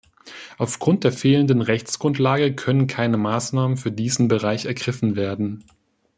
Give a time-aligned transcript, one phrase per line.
[0.57, 5.63] Auf Grund der fehlenden Rechtsgrundlage können keine Maßnahmen für diesen Bereich ergriffen werden.